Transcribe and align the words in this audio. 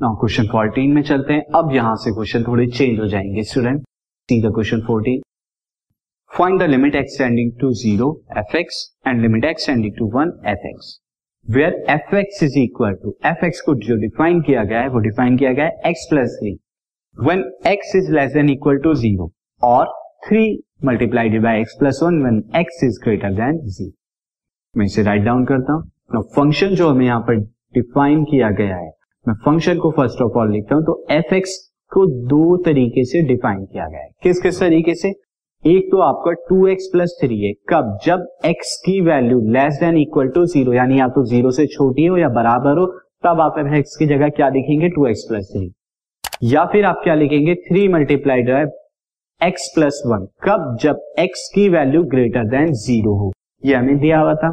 Now 0.00 0.14
question 0.16 0.46
14 0.48 0.92
में 0.94 1.02
चलते 1.02 1.32
हैं। 1.32 1.42
अब 1.54 1.72
यहाँ 1.72 1.94
से 2.02 2.10
क्वेश्चन 2.12 2.42
थोड़े 2.42 2.66
चेंज 2.66 2.98
हो 3.00 3.06
जाएँगे 3.06 3.42
student 3.44 3.80
see 4.28 4.40
the 4.42 4.52
question 4.54 4.80
14 4.82 5.16
find 6.30 6.58
the 6.60 6.66
limit 6.68 6.94
extending 6.96 7.50
to 7.60 7.70
zero 7.80 8.06
f 8.38 8.56
x 8.56 8.78
and 9.06 9.20
limit 9.22 9.44
extending 9.44 9.92
to 9.96 10.06
one 10.14 10.32
f 10.50 10.66
x 10.68 10.88
where 11.46 11.74
f 11.90 12.14
x 12.16 12.42
is 12.42 12.58
equal 12.58 12.94
to 13.02 13.14
f 13.26 13.44
x 13.46 13.60
को 13.60 13.74
जो 13.88 13.96
डिफाइन 13.96 14.40
किया 14.42 14.62
गया 14.64 14.80
है, 14.80 14.88
वो 14.88 14.98
डिफाइन 14.98 15.36
किया 15.36 15.52
गया 15.52 15.64
है 15.64 15.90
x 15.90 16.06
plus 16.10 16.38
three 16.40 16.52
when 17.16 17.44
x 17.66 17.94
is 17.96 18.10
less 18.12 18.32
than 18.34 18.48
equal 18.50 18.78
to 18.84 18.94
zero 19.02 19.30
और 19.62 19.92
three 20.28 20.44
multiplied 20.84 21.40
by 21.42 21.60
x 21.60 21.76
plus 21.80 22.00
one 22.02 22.22
when 22.24 22.42
x 22.60 22.80
is 22.84 22.98
greater 23.04 23.34
than 23.34 23.58
zero 23.66 24.78
मैं 24.78 24.86
इसे 24.86 25.02
राइट 25.02 25.22
डाउन 25.24 25.44
करता 25.44 25.72
हूँ। 25.72 26.22
फ़ंक्शन 26.36 26.74
जो 26.74 26.88
हमें 26.88 27.04
यहाँ 27.06 27.20
पर 27.28 27.36
डिफाइन 27.74 28.24
किया 28.24 28.50
गया 28.62 28.76
है 28.76 28.90
मैं 29.26 29.34
फ़ंक्शन 29.36 29.78
को 29.78 29.90
फ़र्स्ट 29.90 30.20
ऑफ़ 30.22 30.38
ऑल 30.38 30.52
लिखता 30.52 30.74
हूँ 30.74 30.82
तो 30.84 31.04
एफ़ 31.10 31.34
एक्स 31.34 31.56
को 31.92 32.04
दो 32.28 32.56
तरीके 32.64 33.04
से 33.04 33.20
डिफाइन 33.28 33.64
किया 33.64 33.86
गया 33.88 34.00
है। 34.00 34.08
किस 34.22 34.40
किस 34.42 34.60
तरीके 34.60 34.94
से? 34.94 35.08
एक 35.64 35.88
तो 35.92 35.98
आपका 36.00 36.32
टू 36.48 36.66
एक्स 36.66 36.88
प्लस 36.92 37.18
थ्री 37.22 37.40
है 37.40 37.52
कब? 37.70 37.98
जब 38.04 38.26
एक्स 38.46 38.74
की 38.86 39.00
value 39.00 39.40
less 39.52 39.78
than 39.80 39.98
equal 39.98 40.28
to 40.28 40.44
zero 40.46 40.72
यानी 40.72 40.98
या 41.00 41.08
तो 41.08 41.24
ज़ीरो 41.24 41.50
से 41.50 41.66
छोटी 41.66 42.06
हो 42.06 42.16
या 42.16 42.28
बराबर 42.30 42.78
हो, 42.78 42.86
तब 43.24 43.40
आप 43.40 43.58
एफ़ 43.58 43.74
एक्स 43.74 43.96
की 43.98 44.06
जगह 44.06 44.28
क्या 44.30 44.48
लिखेंगे? 44.48 44.88
टू 44.88 45.06
एक्स 45.06 45.26
प्लस 45.28 45.52
थ्री 45.52 45.70
या 46.52 46.64
फिर 46.72 46.84
आप 46.84 47.00
क्या 47.04 47.14
लिखेंगे? 47.14 47.54
Three 47.68 47.86
multiplied 47.88 48.48
x 49.40 49.70
plus 49.74 50.02
one 50.06 50.26
कब? 50.44 50.76
जब 50.82 51.04
एक्स 51.18 51.50
की 51.54 51.68
वैल्यू 51.68 52.02
ग्रेटर 52.06 52.48
देन 52.48 52.72
ज़ीरो 52.78 53.18
हो। 53.18 53.32
ये 53.62 53.74
हमें 53.74 53.98
दिया 53.98 54.20
हुआ 54.20 54.34
था। 54.34 54.52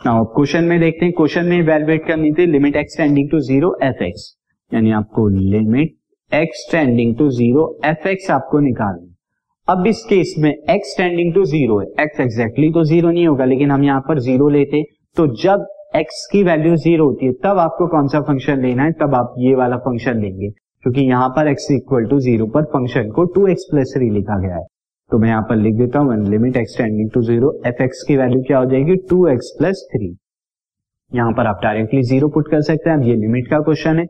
नाउ 0.00 0.24
क्वेश्चन 0.24 0.64
में 0.64 0.80
देखते 0.80 1.04
हैं, 1.04 1.12
क्वेश्चन 1.16 1.44
में 1.46 1.58
इवेलुएट 1.58 2.06
करनी 2.06 2.32
थी 2.34 2.44
limit 2.46 2.74
x 2.76 2.96
tending 2.96 3.28
to 3.30 3.38
zero 3.40 3.68
f 3.82 4.02
x 4.04 4.24
यानी 4.72 4.90
आपको 4.92 5.26
limit 5.28 5.94
x 6.32 6.66
tending 6.72 7.14
to 7.18 7.28
zero 7.30 7.64
f 7.84 8.08
x 8.08 8.30
आपको 8.30 8.60
निकालना 8.60 9.72
अब 9.72 9.86
इस 9.86 10.02
केस 10.08 10.34
में 10.38 10.50
x 10.50 10.94
tending 10.98 11.32
to 11.34 11.44
zero 11.44 11.80
x 12.02 12.18
तो 12.74 12.84
ज़ीरो 12.84 13.10
नहीं 13.10 13.26
होगा, 13.26 13.44
लेकिन 13.44 13.70
हम 13.70 13.84
यहाँ 13.84 14.00
पर 14.08 14.18
ज़ीरो 14.20 14.48
लेते 14.48 14.82
तो 15.16 15.26
जब 15.42 15.66
एक्स 15.96 16.26
की 16.32 16.42
वैल्यू 16.42 16.76
ज़ीरो 16.76 17.04
होती 17.04 17.26
है, 17.26 17.32
तब 17.34 17.58
आपको 17.58 17.86
कौन 17.88 18.08
सा 18.08 18.20
फ़ंक्शन 18.22 18.62
लेना 18.62 18.82
है? 18.82 18.92
तब 18.92 19.14
आप 19.14 19.34
ये 19.38 19.54
वाला 19.54 19.76
फ़ंक्शन 19.78 20.20
लेंगे। 20.22 20.50
क्योंकि 20.50 21.00
यहाँ 21.02 21.28
पर 21.36 21.48
एक्स 21.48 21.68
इक्वल 21.72 22.06
टू 22.06 22.18
ज़ीरो 22.20 22.46
पर 22.54 22.64
फ़ंक्शन 22.72 23.10
को 23.10 23.24
टू 23.34 23.46
एक्स 23.48 23.68
प्लस 23.70 23.94
थ्री 23.96 24.10
लिखा 24.10 24.38
गया 24.40 24.56
है। 24.56 24.66
तो 25.10 25.18
मैं 25.18 25.28
यहाँ 25.28 25.42
पर 25.48 25.56
लिख 25.56 25.74
देता 25.74 25.98
हूँ 25.98 26.16
limit 26.28 26.56
extending 26.56 27.10
to 27.10 27.22
zero 27.22 27.52
f 27.66 27.82
x 27.82 28.02
की 28.08 28.16
वैल्यू 28.16 28.42
क्या 28.42 28.58
हो 28.58 28.64
जाएगी? 28.70 28.96
टू 29.10 29.26
एक्स 29.28 29.54
प्लस 29.58 29.86
थ्री 29.92 30.16
यहाँ 31.12 31.32
पर 31.32 31.46
आप 31.46 31.60
डायरेक्टली 31.62 32.02
ज़ीरो 32.02 32.28
पुट 32.28 32.50
कर 32.50 32.60
सकते 32.62 32.90
हैं, 32.90 32.96
अब 32.96 33.04
ये 33.04 33.14
लिमिट 33.16 33.48
का 33.50 33.60
क्वेश्चन 33.60 33.98
है। 33.98 34.06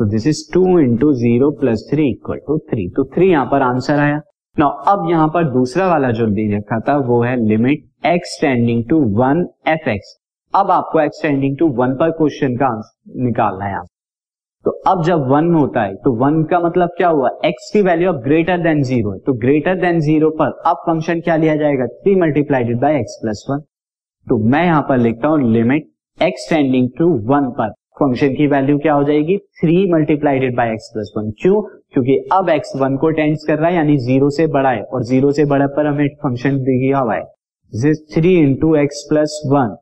तो 0.00 0.04
this 0.10 0.26
is 0.26 0.42
two 0.54 0.78
into 0.80 1.12
zero 1.14 1.50
plus 1.60 1.88
three 1.90 2.08
equal 2.10 2.38
to 2.46 2.58
three 2.70 2.88
तो 2.96 3.04
थ्री 3.14 3.30
यहाँ 3.30 3.46
पर 3.50 3.62
आंसर 3.62 3.98
आया। 4.00 4.20
ना 4.56 4.66
अब 4.88 5.08
यहाँ 5.10 5.28
पर 5.28 5.50
दूसरा 5.52 5.86
वाला 5.88 6.10
जो 6.10 6.26
दे 6.28 6.46
रखा 6.56 6.78
था, 6.80 6.96
वो 6.98 7.22
है 7.22 7.36
limit 7.38 8.06
extending 8.06 8.84
to 8.90 9.00
one 9.18 9.46
f 9.68 9.88
x 9.88 10.16
अब 10.54 10.70
आपको 10.70 11.00
एक्सटेंडिंग 11.00 11.56
टू 11.58 11.68
वन 11.76 11.94
पर 11.96 12.10
क्वेश्चन 12.12 12.56
का 12.56 12.66
आंसर 12.66 13.22
निकालना 13.24 13.64
है 13.64 13.74
तो 14.64 14.70
अब 14.88 15.02
जब 15.04 15.26
वन 15.28 15.52
होता 15.54 15.82
है 15.82 15.94
तो 15.96 16.12
वन 16.16 16.42
का 16.50 16.58
मतलब 16.60 16.90
क्या 16.96 17.08
हुआ? 17.08 17.30
एक्स 17.44 17.70
की 17.72 17.82
वैल्यू 17.82 18.08
अब 18.08 18.20
ग्रेटर 18.22 18.58
देन 18.62 18.82
ज़ीरो 18.82 19.12
है। 19.12 19.18
तो 19.18 19.32
ग्रेटर 19.40 19.74
देन 19.80 20.00
ज़ीरो 20.00 20.30
पर 20.32 20.60
अब 20.66 20.76
फ़ंक्शन 20.86 21.20
क्या 21.20 21.36
लिया 21.36 21.56
जाएगा? 21.56 21.86
Three 21.86 22.14
multiplied 22.20 22.80
by 22.80 22.98
x 22.98 23.18
plus 23.22 23.44
one 23.50 23.60
तो 24.26 24.38
मैं 24.50 24.64
यहाँ 24.64 24.82
पर 24.88 24.98
लिखता 24.98 25.28
हूँ 25.28 25.52
limit 25.52 25.90
x 26.18 26.48
tending 26.50 26.88
to 26.98 27.08
one 27.30 27.50
पर। 27.58 27.70
फ़ंक्शन 27.96 28.34
की 28.34 28.46
वैल्यू 28.46 28.78
क्या 28.78 28.94
हो 28.94 29.02
जाएगी? 29.04 29.36
Three 29.60 29.76
multiplied 29.92 30.56
by 30.56 30.70
x 30.70 30.90
plus 30.94 31.12
one 31.16 31.30
क्यों? 31.42 31.60
क्योंकि 31.92 32.16
अब 32.32 32.48
एक्स 32.48 32.72
वन 32.76 32.96
को 32.96 33.10
टेंस 33.10 33.44
कर 33.48 33.58
रहा 33.58 33.68
है, 33.68 33.74
यानी 33.74 33.96
ज़ीरो 33.98 34.30
से 34.30 34.46
बड़ा 34.48 34.70
है। 34.70 34.82
और 34.84 35.02
ज़ीरो 35.04 35.30
से 35.32 35.44
बड़ा 35.44 35.66
पर 35.76 35.86
हमें 35.86 36.08
फ़ंक्शन 36.22 36.56
दिया 36.64 36.98
हुआ 36.98 37.14
है। 37.14 37.92
Three 38.14 38.34
into 38.38 38.74
x 38.76 39.06
plus 39.10 39.40
one 39.52 39.76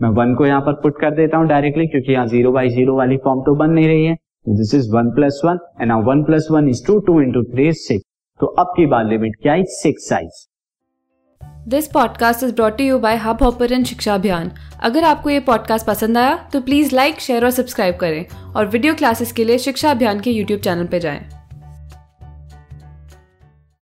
मैं 0.00 0.08
वन 0.16 0.34
को 0.34 0.46
यहाँ 0.46 0.60
पर 0.60 0.72
पुट 0.82 1.00
कर 1.00 1.14
देता 1.14 1.36
हूँ 1.38 1.46
डायरेक्टली 1.48 1.86
क्योंकि 1.86 2.12
यहाँ 2.12 2.26
ज़ीरो 2.26 2.52
बाई 2.52 2.68
ज़ीरो 2.70 2.96
वाली 2.96 3.16
फॉर्म 3.16 3.40
तो 3.42 3.54
बन 3.56 3.70
नहीं 3.70 3.86
रही 3.88 4.04
है। 4.06 4.16
This 4.46 4.74
is 4.74 4.90
one 4.90 5.10
plus 5.10 5.40
one 5.44 5.58
and 5.80 5.88
now 5.88 6.02
one 6.02 6.22
plus 6.22 6.48
one 6.50 6.68
is 6.68 6.86
two 6.86 6.98
two 6.98 7.20
into 7.20 7.42
three 7.42 7.68
is 7.68 7.76
six 7.76 8.04
तो 8.40 8.46
अब 8.46 8.66
की 8.66 8.86
बार 8.86 9.04
लिमिट 9.04 9.36
क्या 9.42 9.52
है 9.52 9.64
six 9.64 10.08
size 10.08 10.46
this 11.68 11.86
podcast 11.86 12.42
is 12.42 12.54
brought 12.54 12.80
you 12.80 12.98
by 12.98 13.16
Hubhopper 13.42 13.82
Shiksha 13.84 14.14
Abhiyan 14.14 14.50
अगर 14.80 15.04
आपको 15.04 15.30
ये 15.30 15.40
पॉडकास्ट 15.40 15.86
पसंद 15.86 16.18
आया 16.18 16.36
तो 16.52 16.60
प्लीज़ 16.60 16.94
लाइक 16.94 17.20
शेयर 17.20 17.44
और 17.44 17.50
सब्सक्राइब 17.50 17.96
करें 17.96 18.24
और 18.56 18.66
वीडियो 18.66 18.94
क्लासेस 18.94 19.32
के 19.32 19.44
लिए 19.44 19.58
शिक्षा 19.58 19.90
अभियान 19.90 20.20
के 20.20 20.30
यूट्यूब 20.30 20.60
चैनल 20.60 20.86
पर 20.86 20.98
जाएँ। 20.98 21.37